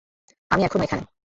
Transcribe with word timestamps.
আমি 0.51 0.61
এখনো 0.63 0.83
এখানে। 0.83 1.03